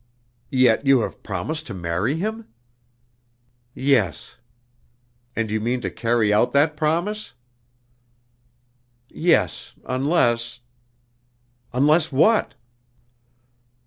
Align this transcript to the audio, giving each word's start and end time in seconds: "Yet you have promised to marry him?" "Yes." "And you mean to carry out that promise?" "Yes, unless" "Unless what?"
"Yet 0.49 0.83
you 0.87 1.01
have 1.01 1.21
promised 1.21 1.67
to 1.67 1.75
marry 1.75 2.15
him?" 2.17 2.47
"Yes." 3.75 4.39
"And 5.35 5.51
you 5.51 5.61
mean 5.61 5.79
to 5.81 5.91
carry 5.91 6.33
out 6.33 6.53
that 6.53 6.75
promise?" 6.75 7.33
"Yes, 9.09 9.75
unless" 9.85 10.59
"Unless 11.71 12.11
what?" 12.11 12.55